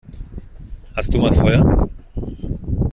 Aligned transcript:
Hast 0.95 1.13
du 1.13 1.19
mal 1.19 1.31
Feuer? 1.31 1.87